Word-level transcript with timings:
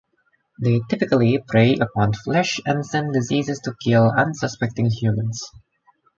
They 0.59 0.81
typically 0.89 1.37
prey 1.47 1.75
upon 1.75 2.13
flesh 2.13 2.59
and 2.65 2.83
send 2.83 3.13
diseases 3.13 3.59
to 3.59 3.75
kill 3.83 4.09
unsuspecting 4.09 4.87
humans. 4.89 5.47